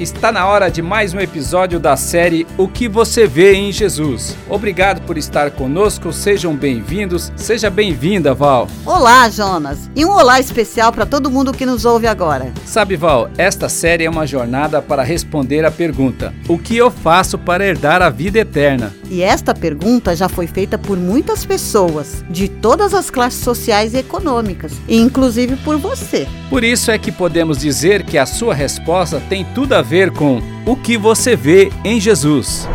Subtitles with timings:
[0.00, 4.34] está na hora de mais um episódio da série O que você vê em Jesus.
[4.48, 8.66] Obrigado por estar conosco, sejam bem-vindos, seja bem-vinda, Val.
[8.86, 12.50] Olá, Jonas, e um olá especial para todo mundo que nos ouve agora.
[12.64, 17.36] Sabe, Val, esta série é uma jornada para responder a pergunta: O que eu faço
[17.36, 18.99] para herdar a vida eterna?
[19.10, 23.98] E esta pergunta já foi feita por muitas pessoas, de todas as classes sociais e
[23.98, 26.28] econômicas, e inclusive por você.
[26.48, 30.40] Por isso é que podemos dizer que a sua resposta tem tudo a ver com
[30.64, 32.68] o que você vê em Jesus.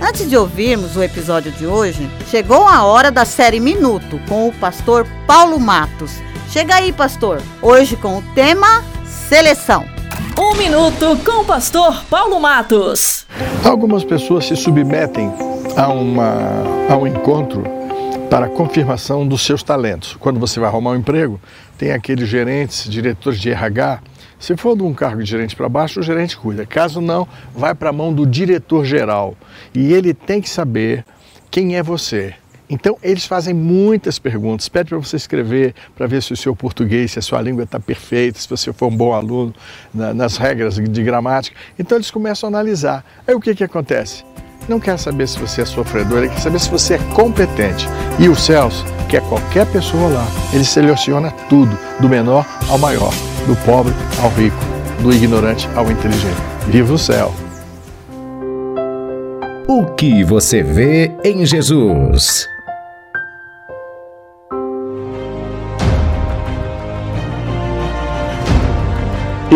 [0.01, 4.53] Antes de ouvirmos o episódio de hoje, chegou a hora da série Minuto com o
[4.53, 6.13] pastor Paulo Matos.
[6.51, 8.85] Chega aí, pastor, hoje com o tema
[9.17, 9.85] Seleção.
[10.39, 13.27] Um minuto com o pastor Paulo Matos.
[13.65, 15.33] Algumas pessoas se submetem
[15.77, 17.65] a, uma, a um encontro
[18.31, 20.17] para confirmação dos seus talentos.
[20.21, 21.41] Quando você vai arrumar um emprego,
[21.77, 24.01] tem aqueles gerentes, diretores de RH
[24.39, 26.67] se for de um cargo de gerente para baixo, o gerente cuida.
[26.67, 29.35] Caso não, vai para a mão do diretor geral.
[29.75, 31.05] E ele tem que saber
[31.51, 32.35] quem é você.
[32.69, 34.69] Então, eles fazem muitas perguntas.
[34.69, 37.79] Pede para você escrever para ver se o seu português, se a sua língua está
[37.79, 39.55] perfeita, se você for um bom aluno
[39.95, 41.57] na, nas regras de gramática.
[41.79, 43.05] Então, eles começam a analisar.
[43.27, 44.25] Aí, o que, que acontece?
[44.69, 47.87] Não quer saber se você é sofredor, ele quer saber se você é competente.
[48.19, 53.13] E o Celso, que é qualquer pessoa lá, ele seleciona tudo, do menor ao maior
[53.47, 54.57] do pobre ao rico,
[55.03, 56.37] do ignorante ao inteligente.
[56.67, 57.33] Viva o céu!
[59.69, 62.49] O que você vê em Jesus?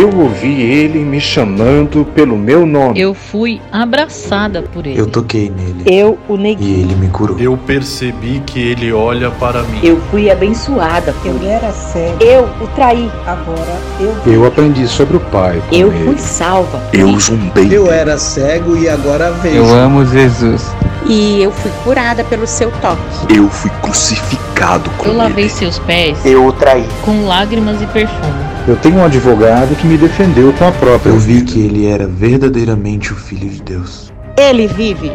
[0.01, 2.99] Eu ouvi ele me chamando pelo meu nome.
[2.99, 4.99] Eu fui abraçada por ele.
[4.99, 5.83] Eu toquei nele.
[5.85, 6.67] Eu o neguei.
[6.67, 7.39] E ele me curou.
[7.39, 9.79] Eu percebi que ele olha para mim.
[9.83, 11.15] Eu fui abençoada.
[11.23, 12.17] Eu era cego.
[12.19, 13.11] Eu o traí.
[13.27, 14.33] Agora eu.
[14.33, 15.63] Eu aprendi sobre o Pai.
[15.71, 16.07] Eu ele.
[16.07, 16.81] fui salva.
[16.95, 17.69] Eu zumbei.
[17.71, 19.57] Eu era cego e agora vejo.
[19.57, 20.67] Eu amo Jesus.
[21.05, 23.37] E eu fui curada pelo seu toque.
[23.37, 25.53] Eu fui crucificado com Eu lavei ele.
[25.53, 26.25] seus pés.
[26.25, 26.89] Eu o traí.
[27.05, 28.50] Com lágrimas e perfume.
[28.71, 31.11] Eu tenho um advogado que me defendeu com a própria.
[31.11, 34.13] Eu vi que ele era verdadeiramente o Filho de Deus.
[34.39, 35.11] Ele vive.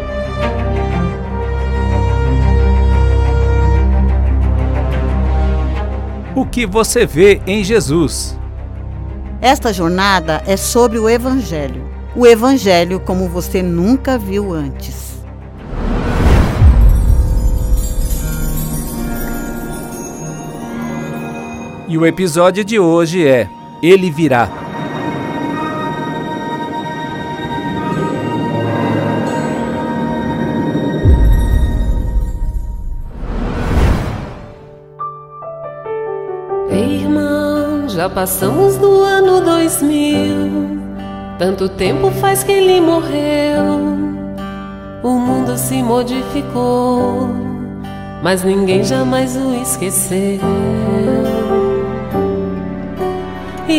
[6.35, 8.37] O que você vê em Jesus?
[9.39, 11.89] Esta jornada é sobre o Evangelho.
[12.13, 15.14] O Evangelho como você nunca viu antes.
[21.87, 23.47] E o episódio de hoje é
[23.81, 24.49] Ele Virá.
[36.71, 40.79] Ei, irmão, já passamos do ano 2000.
[41.37, 43.63] Tanto tempo faz que ele morreu.
[45.03, 47.29] O mundo se modificou,
[48.23, 50.39] mas ninguém jamais o esqueceu.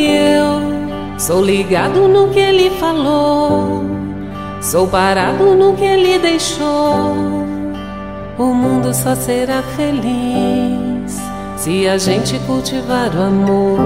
[0.04, 3.84] Eu sou ligado no que ele falou,
[4.60, 7.14] sou parado no que ele deixou.
[8.38, 11.20] O mundo só será feliz
[11.56, 13.78] se a gente cultivar o amor.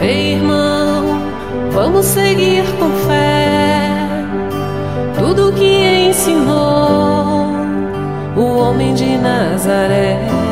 [0.00, 1.20] Ei, irmão,
[1.72, 3.88] vamos seguir com fé
[5.18, 7.48] tudo que ensinou
[8.36, 10.47] o homem de Nazaré.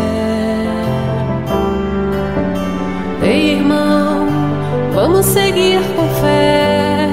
[5.37, 7.09] Seguir com fé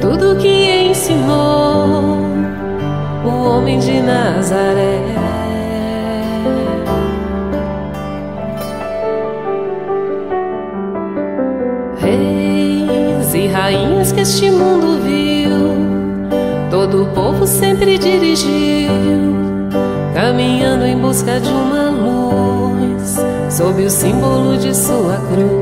[0.00, 2.16] tudo que ensinou
[3.24, 5.00] o homem de Nazaré.
[11.98, 15.50] Reis e rainhas que este mundo viu,
[16.70, 18.92] todo o povo sempre dirigiu,
[20.14, 23.16] caminhando em busca de uma luz
[23.50, 25.61] sob o símbolo de sua cruz.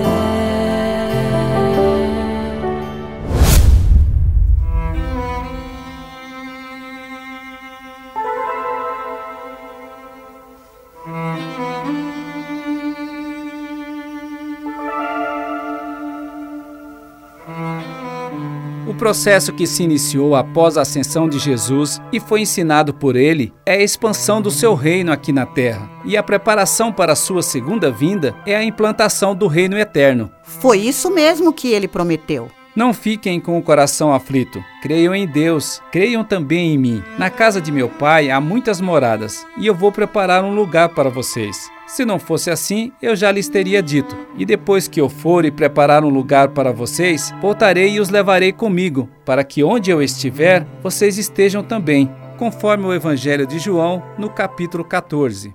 [19.11, 23.73] Processo que se iniciou após a ascensão de Jesus e foi ensinado por ele é
[23.73, 25.89] a expansão do seu reino aqui na terra.
[26.05, 30.31] E a preparação para a sua segunda vinda é a implantação do reino eterno.
[30.43, 32.49] Foi isso mesmo que ele prometeu.
[32.73, 34.63] Não fiquem com o coração aflito.
[34.81, 37.03] Creiam em Deus, creiam também em mim.
[37.17, 41.09] Na casa de meu pai há muitas moradas, e eu vou preparar um lugar para
[41.09, 41.69] vocês.
[41.85, 44.15] Se não fosse assim, eu já lhes teria dito.
[44.37, 48.53] E depois que eu for e preparar um lugar para vocês, voltarei e os levarei
[48.53, 54.29] comigo, para que onde eu estiver, vocês estejam também, conforme o Evangelho de João, no
[54.29, 55.53] capítulo 14.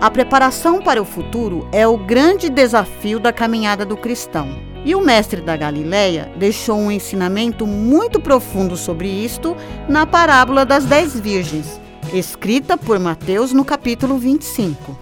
[0.00, 4.48] A preparação para o futuro é o grande desafio da caminhada do cristão.
[4.82, 9.54] E o mestre da Galileia deixou um ensinamento muito profundo sobre isto
[9.86, 11.78] na parábola das dez virgens,
[12.14, 14.98] escrita por Mateus no capítulo 25.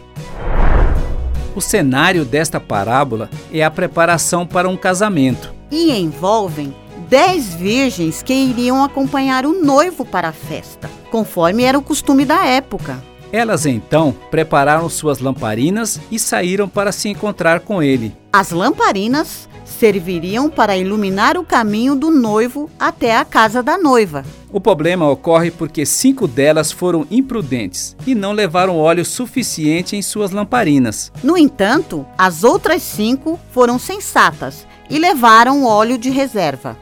[1.55, 5.55] O cenário desta parábola é a preparação para um casamento.
[5.71, 6.75] E envolvem
[7.09, 12.45] dez virgens que iriam acompanhar o noivo para a festa, conforme era o costume da
[12.45, 13.01] época.
[13.33, 18.15] Elas então prepararam suas lamparinas e saíram para se encontrar com ele.
[18.33, 24.25] As lamparinas serviriam para iluminar o caminho do noivo até a casa da noiva.
[24.51, 30.31] O problema ocorre porque cinco delas foram imprudentes e não levaram óleo suficiente em suas
[30.31, 31.13] lamparinas.
[31.23, 36.77] No entanto, as outras cinco foram sensatas e levaram óleo de reserva.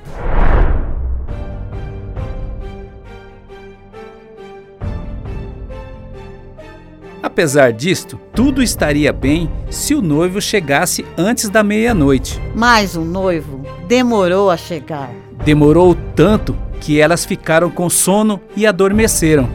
[7.27, 12.41] Apesar disto, tudo estaria bem se o noivo chegasse antes da meia-noite.
[12.55, 15.11] Mas o noivo demorou a chegar.
[15.45, 19.51] Demorou tanto que elas ficaram com sono e adormeceram.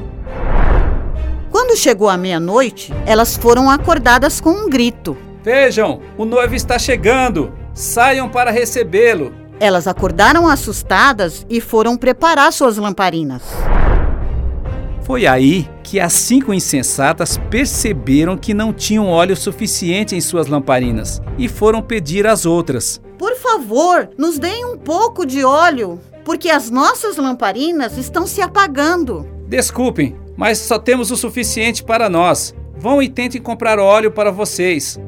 [1.49, 5.15] Quando chegou a meia-noite, elas foram acordadas com um grito.
[5.41, 7.53] Vejam, o noivo está chegando!
[7.73, 9.33] Saiam para recebê-lo!
[9.61, 13.43] Elas acordaram assustadas e foram preparar suas lamparinas.
[15.03, 21.21] Foi aí que as cinco insensatas perceberam que não tinham óleo suficiente em suas lamparinas
[21.37, 26.69] e foram pedir às outras: Por favor, nos deem um pouco de óleo, porque as
[26.69, 29.27] nossas lamparinas estão se apagando.
[29.47, 32.55] Desculpem, mas só temos o suficiente para nós.
[32.77, 34.99] Vão e tentem comprar óleo para vocês.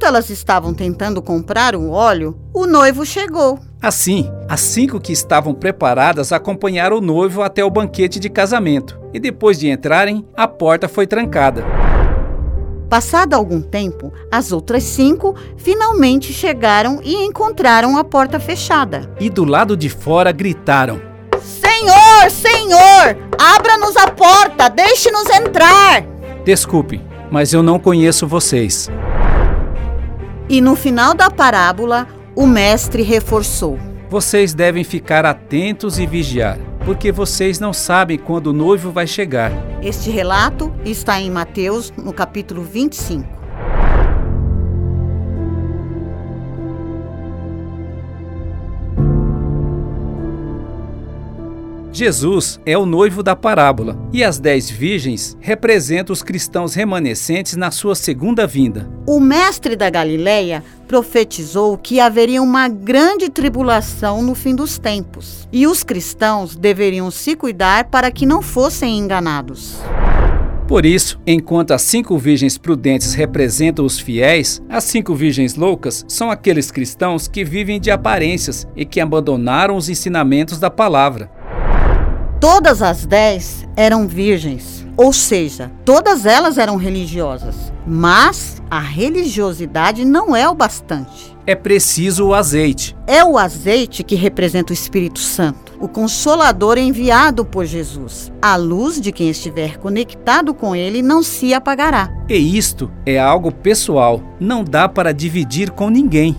[0.00, 3.58] Enquanto elas estavam tentando comprar o óleo, o noivo chegou.
[3.82, 8.98] Assim, as cinco que estavam preparadas acompanharam o noivo até o banquete de casamento.
[9.12, 11.64] E depois de entrarem, a porta foi trancada.
[12.88, 19.02] Passado algum tempo, as outras cinco finalmente chegaram e encontraram a porta fechada.
[19.20, 21.00] E do lado de fora gritaram:
[21.42, 26.02] Senhor, Senhor, abra-nos a porta, deixe-nos entrar.
[26.44, 28.88] Desculpe, mas eu não conheço vocês.
[30.50, 33.78] E no final da parábola, o mestre reforçou:
[34.08, 39.52] Vocês devem ficar atentos e vigiar, porque vocês não sabem quando o noivo vai chegar.
[39.80, 43.39] Este relato está em Mateus, no capítulo 25.
[51.92, 57.72] Jesus é o noivo da parábola e as dez virgens representam os cristãos remanescentes na
[57.72, 58.88] sua segunda vinda.
[59.06, 65.66] O mestre da Galileia profetizou que haveria uma grande tribulação no fim dos tempos e
[65.66, 69.80] os cristãos deveriam se cuidar para que não fossem enganados.
[70.68, 76.30] Por isso, enquanto as cinco virgens prudentes representam os fiéis, as cinco virgens loucas são
[76.30, 81.39] aqueles cristãos que vivem de aparências e que abandonaram os ensinamentos da palavra.
[82.40, 87.70] Todas as dez eram virgens, ou seja, todas elas eram religiosas.
[87.86, 91.36] Mas a religiosidade não é o bastante.
[91.46, 92.96] É preciso o azeite.
[93.06, 98.32] É o azeite que representa o Espírito Santo, o Consolador enviado por Jesus.
[98.40, 102.08] A luz de quem estiver conectado com ele não se apagará.
[102.26, 106.34] E isto é algo pessoal, não dá para dividir com ninguém.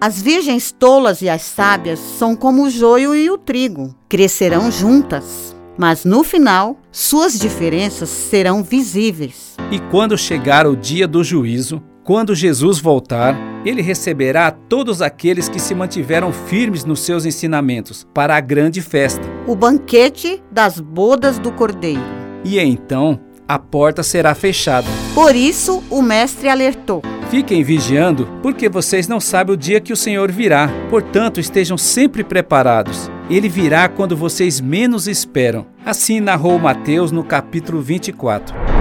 [0.00, 5.56] As virgens tolas e as sábias são como o joio e o trigo, crescerão juntas,
[5.76, 9.56] mas no final suas diferenças serão visíveis.
[9.72, 15.58] E quando chegar o dia do juízo, quando Jesus voltar, ele receberá todos aqueles que
[15.58, 21.50] se mantiveram firmes nos seus ensinamentos para a grande festa o banquete das bodas do
[21.50, 22.00] Cordeiro.
[22.44, 24.86] E então a porta será fechada.
[25.14, 27.02] Por isso o mestre alertou.
[27.30, 30.70] Fiquem vigiando, porque vocês não sabem o dia que o Senhor virá.
[30.90, 33.10] Portanto, estejam sempre preparados.
[33.30, 35.66] Ele virá quando vocês menos esperam.
[35.84, 38.77] Assim narrou Mateus no capítulo 24.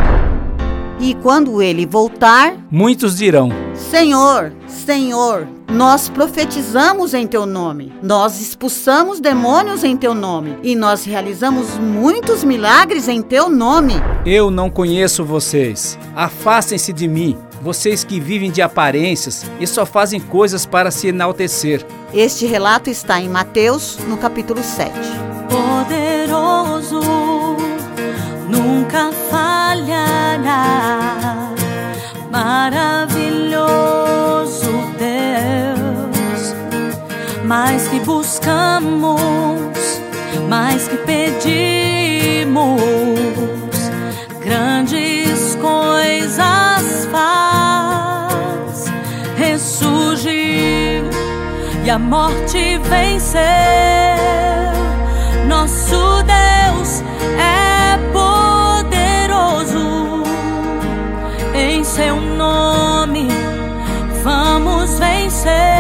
[0.99, 9.19] E quando ele voltar, muitos dirão: Senhor, Senhor, nós profetizamos em teu nome, nós expulsamos
[9.19, 13.93] demônios em teu nome e nós realizamos muitos milagres em teu nome.
[14.25, 15.99] Eu não conheço vocês.
[16.15, 21.85] Afastem-se de mim, vocês que vivem de aparências e só fazem coisas para se enaltecer.
[22.13, 24.91] Este relato está em Mateus, no capítulo 7.
[25.49, 27.01] Poderoso,
[28.57, 30.33] nunca falhará.
[32.31, 33.57] Maravilhoso
[34.97, 36.55] Deus,
[37.45, 39.21] mais que buscamos,
[40.49, 42.79] mais que pedimos,
[44.41, 48.85] grandes coisas faz.
[49.37, 51.09] Ressurgiu
[51.85, 53.41] e a morte venceu.
[55.47, 56.56] Nosso Deus
[61.87, 63.27] seu nome.
[64.23, 65.76] Vamos vencer.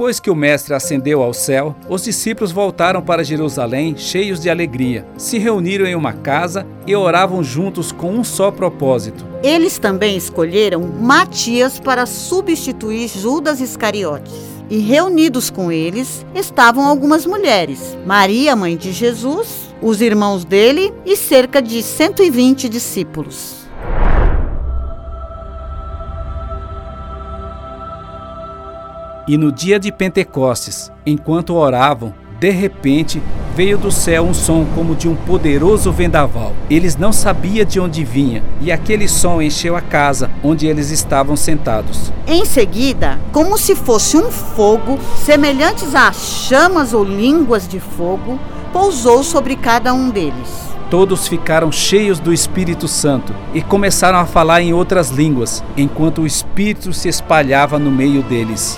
[0.00, 5.06] Depois que o mestre ascendeu ao céu, os discípulos voltaram para Jerusalém cheios de alegria.
[5.18, 9.26] Se reuniram em uma casa e oravam juntos com um só propósito.
[9.42, 14.32] Eles também escolheram Matias para substituir Judas Iscariotes.
[14.70, 21.14] E reunidos com eles estavam algumas mulheres: Maria, mãe de Jesus, os irmãos dele e
[21.14, 23.59] cerca de 120 discípulos.
[29.30, 33.22] E no dia de Pentecostes, enquanto oravam, de repente
[33.54, 36.52] veio do céu um som como de um poderoso vendaval.
[36.68, 41.36] Eles não sabiam de onde vinha, e aquele som encheu a casa onde eles estavam
[41.36, 42.12] sentados.
[42.26, 48.36] Em seguida, como se fosse um fogo, semelhantes a chamas ou línguas de fogo,
[48.72, 50.68] pousou sobre cada um deles.
[50.90, 56.26] Todos ficaram cheios do Espírito Santo e começaram a falar em outras línguas, enquanto o
[56.26, 58.76] Espírito se espalhava no meio deles.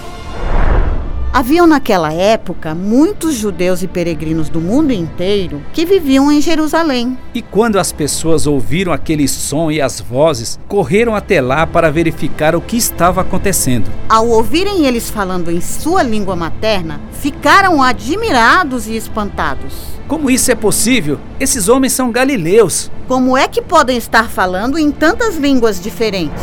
[1.34, 7.16] Haviam naquela época muitos judeus e peregrinos do mundo inteiro que viviam em Jerusalém.
[7.32, 12.54] E quando as pessoas ouviram aquele som e as vozes, correram até lá para verificar
[12.54, 13.90] o que estava acontecendo.
[14.10, 19.72] Ao ouvirem eles falando em sua língua materna, ficaram admirados e espantados.
[20.06, 21.18] Como isso é possível?
[21.40, 22.90] Esses homens são galileus.
[23.08, 26.42] Como é que podem estar falando em tantas línguas diferentes?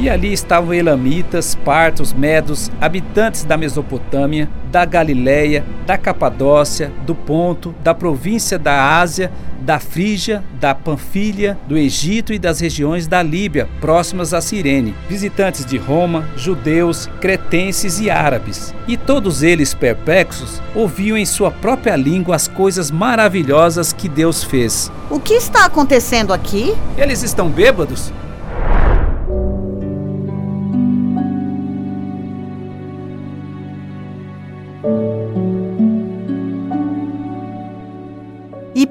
[0.00, 7.74] E ali estavam elamitas, partos, medos, habitantes da Mesopotâmia, da Galiléia, da Capadócia, do Ponto,
[7.84, 9.30] da província da Ásia,
[9.60, 15.66] da Frígia, da Panfilha, do Egito e das regiões da Líbia, próximas a Cirene, visitantes
[15.66, 18.74] de Roma, judeus, cretenses e árabes.
[18.88, 24.90] E todos eles, perplexos, ouviam em sua própria língua as coisas maravilhosas que Deus fez.
[25.10, 26.74] O que está acontecendo aqui?
[26.96, 28.10] Eles estão bêbados?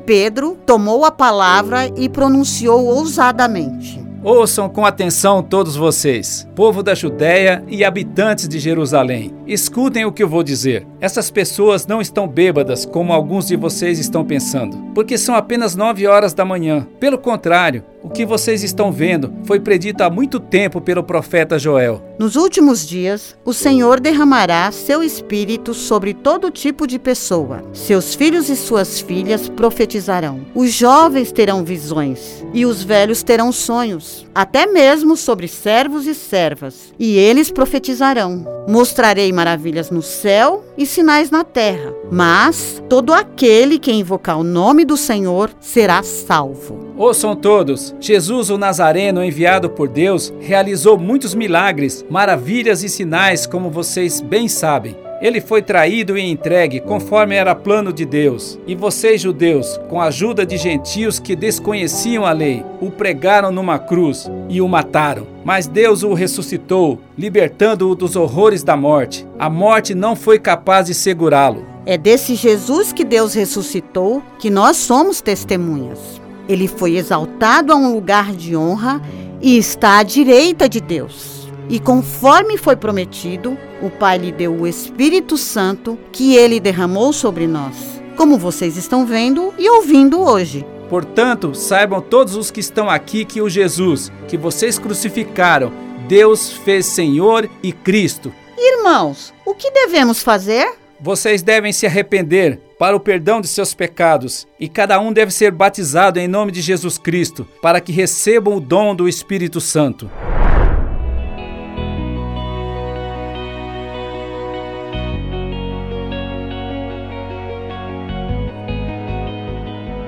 [0.09, 7.63] Pedro tomou a palavra e pronunciou ousadamente: Ouçam com atenção todos vocês, povo da Judéia
[7.67, 9.31] e habitantes de Jerusalém.
[9.45, 10.87] Escutem o que eu vou dizer.
[10.99, 16.07] Essas pessoas não estão bêbadas como alguns de vocês estão pensando, porque são apenas nove
[16.07, 16.87] horas da manhã.
[16.99, 22.01] Pelo contrário, o que vocês estão vendo foi predito há muito tempo pelo profeta Joel.
[22.17, 27.63] Nos últimos dias, o Senhor derramará seu espírito sobre todo tipo de pessoa.
[27.73, 30.45] Seus filhos e suas filhas profetizarão.
[30.55, 36.93] Os jovens terão visões e os velhos terão sonhos, até mesmo sobre servos e servas,
[36.99, 38.45] e eles profetizarão.
[38.67, 44.85] Mostrarei maravilhas no céu e sinais na terra, mas todo aquele que invocar o nome
[44.85, 46.88] do Senhor será salvo.
[46.99, 53.69] Ouçam todos: Jesus, o Nazareno, enviado por Deus, realizou muitos milagres, maravilhas e sinais, como
[53.69, 54.97] vocês bem sabem.
[55.21, 58.59] Ele foi traído e entregue conforme era plano de Deus.
[58.67, 63.79] E vocês, judeus, com a ajuda de gentios que desconheciam a lei, o pregaram numa
[63.79, 65.25] cruz e o mataram.
[65.45, 69.25] Mas Deus o ressuscitou, libertando-o dos horrores da morte.
[69.37, 71.65] A morte não foi capaz de segurá-lo.
[71.85, 76.18] É desse Jesus que Deus ressuscitou que nós somos testemunhas.
[76.49, 78.99] Ele foi exaltado a um lugar de honra
[79.39, 81.47] e está à direita de Deus.
[81.69, 87.45] E conforme foi prometido, o Pai lhe deu o Espírito Santo que ele derramou sobre
[87.45, 90.65] nós, como vocês estão vendo e ouvindo hoje.
[90.89, 95.71] Portanto, saibam todos os que estão aqui que o Jesus, que vocês crucificaram,
[96.07, 98.33] Deus fez Senhor e Cristo.
[98.57, 100.67] Irmãos, o que devemos fazer?
[100.99, 105.51] Vocês devem se arrepender para o perdão de seus pecados, e cada um deve ser
[105.51, 110.09] batizado em nome de Jesus Cristo, para que recebam o dom do Espírito Santo.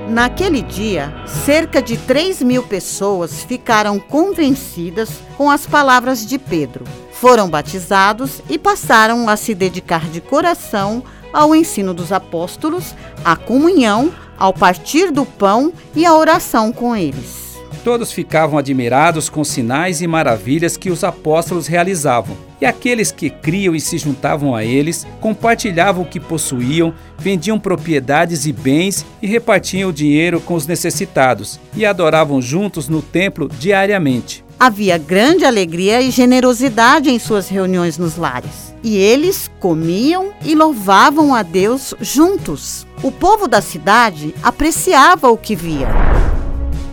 [0.07, 6.85] Naquele dia, cerca de 3 mil pessoas ficaram convencidas com as palavras de Pedro.
[7.13, 14.11] Foram batizados e passaram a se dedicar de coração ao ensino dos apóstolos, à comunhão,
[14.37, 17.41] ao partir do pão e à oração com eles.
[17.83, 22.37] Todos ficavam admirados com os sinais e maravilhas que os apóstolos realizavam.
[22.59, 28.45] E aqueles que criam e se juntavam a eles, compartilhavam o que possuíam, vendiam propriedades
[28.45, 34.45] e bens e repartiam o dinheiro com os necessitados, e adoravam juntos no templo diariamente.
[34.59, 38.70] Havia grande alegria e generosidade em suas reuniões nos lares.
[38.83, 42.87] E eles comiam e louvavam a Deus juntos.
[43.03, 45.89] O povo da cidade apreciava o que via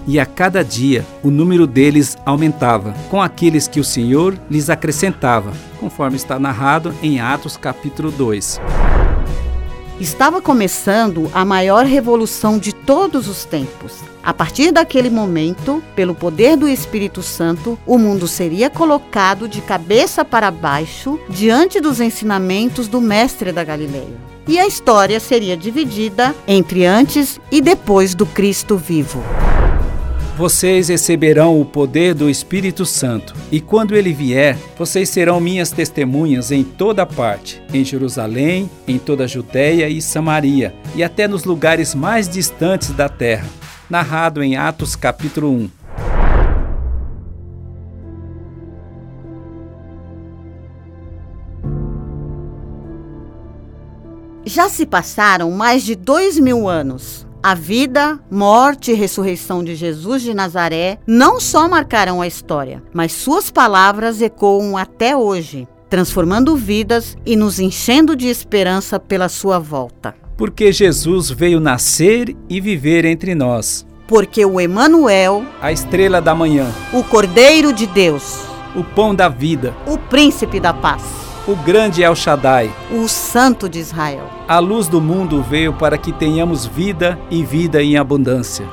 [0.09, 5.53] e a cada dia o número deles aumentava, com aqueles que o Senhor lhes acrescentava,
[5.79, 8.59] conforme está narrado em Atos capítulo 2.
[10.01, 13.97] Estava começando a maior revolução de todos os tempos.
[14.23, 20.25] A partir daquele momento, pelo poder do Espírito Santo, o mundo seria colocado de cabeça
[20.25, 24.29] para baixo diante dos ensinamentos do Mestre da Galileia.
[24.47, 29.21] E a história seria dividida entre antes e depois do Cristo vivo.
[30.39, 36.53] Vocês receberão o poder do Espírito Santo, e quando ele vier, vocês serão minhas testemunhas
[36.53, 41.93] em toda parte, em Jerusalém, em toda a Judéia e Samaria, e até nos lugares
[41.93, 43.49] mais distantes da terra.
[43.91, 45.71] Narrado em Atos capítulo 1.
[54.45, 57.28] Já se passaram mais de dois mil anos.
[57.43, 63.13] A vida, morte e ressurreição de Jesus de Nazaré não só marcarão a história, mas
[63.13, 65.67] suas palavras ecoam até hoje.
[65.89, 70.15] transformando vidas e nos enchendo de esperança pela sua volta.
[70.37, 73.87] Porque Jesus veio nascer e viver entre nós.
[74.07, 78.41] Porque o Emanuel, a estrela da manhã, o Cordeiro de Deus,
[78.77, 81.03] o pão da vida, o príncipe da paz,
[81.49, 84.29] o grande El Shaddai, o santo de Israel.
[84.47, 88.67] A luz do mundo veio para que tenhamos vida e vida em abundância.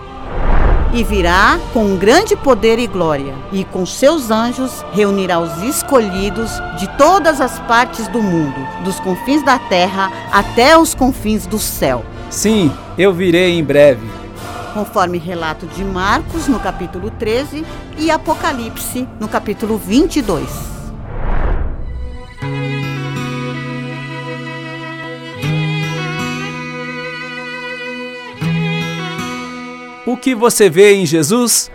[0.94, 6.86] E virá com grande poder e glória, e com seus anjos reunirá os escolhidos de
[6.98, 12.04] todas as partes do mundo, dos confins da terra até os confins do céu.
[12.30, 14.06] Sim, eu virei em breve
[14.74, 17.66] conforme relato de Marcos no capítulo 13
[17.98, 20.75] e Apocalipse no capítulo 22.
[30.08, 31.72] O que você vê em Jesus?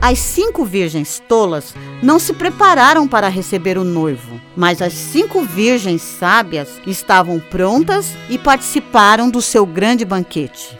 [0.00, 1.72] As cinco virgens tolas
[2.02, 8.36] não se prepararam para receber o noivo, mas as cinco virgens sábias estavam prontas e
[8.36, 10.76] participaram do seu grande banquete.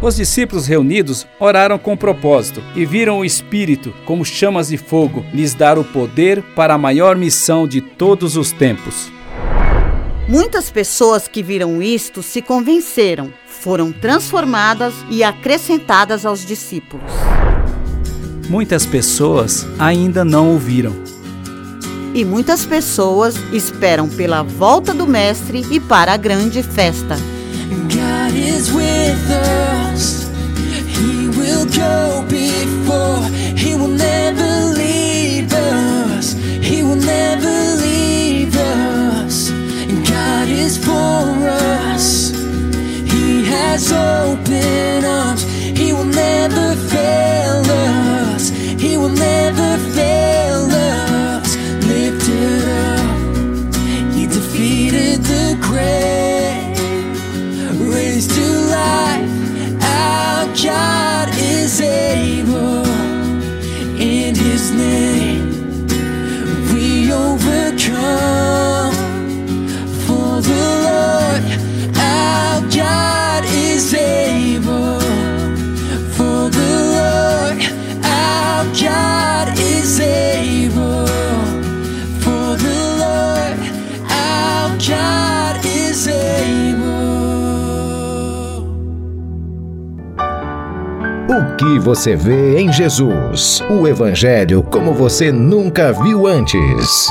[0.00, 5.54] Os discípulos reunidos oraram com propósito e viram o Espírito, como chamas de fogo, lhes
[5.54, 9.12] dar o poder para a maior missão de todos os tempos.
[10.32, 17.12] Muitas pessoas que viram isto se convenceram, foram transformadas e acrescentadas aos discípulos.
[18.48, 20.94] Muitas pessoas ainda não ouviram.
[22.14, 27.18] E muitas pessoas esperam pela volta do Mestre e para a grande festa.
[27.90, 29.18] God is with
[29.92, 30.30] us.
[30.88, 33.28] He will go before.
[33.54, 34.21] He will never
[91.62, 93.62] O que você vê em Jesus?
[93.70, 97.06] O Evangelho como você nunca viu antes.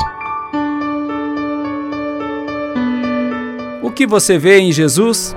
[3.82, 5.34] O que você vê em Jesus?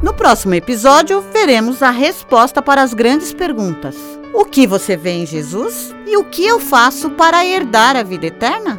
[0.00, 3.96] No próximo episódio, veremos a resposta para as grandes perguntas:
[4.32, 5.92] O que você vê em Jesus?
[6.06, 8.78] E o que eu faço para herdar a vida eterna?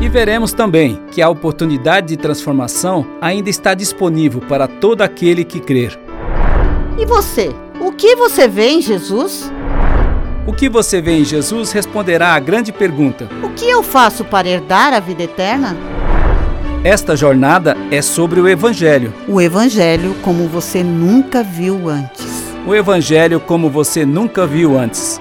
[0.00, 5.60] E veremos também que a oportunidade de transformação ainda está disponível para todo aquele que
[5.60, 6.00] crer.
[6.98, 7.54] E você?
[8.00, 9.52] O que você vê em Jesus?
[10.46, 14.48] O que você vê em Jesus responderá à grande pergunta: O que eu faço para
[14.48, 15.76] herdar a vida eterna?
[16.82, 19.12] Esta jornada é sobre o Evangelho.
[19.28, 22.24] O Evangelho como você nunca viu antes.
[22.66, 25.20] O Evangelho como você nunca viu antes.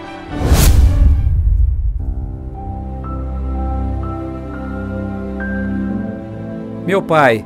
[6.87, 7.45] Meu Pai,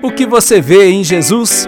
[0.01, 1.67] O que você vê em Jesus?